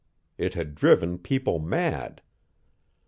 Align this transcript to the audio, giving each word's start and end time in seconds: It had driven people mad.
It 0.39 0.55
had 0.55 0.73
driven 0.73 1.19
people 1.19 1.59
mad. 1.59 2.23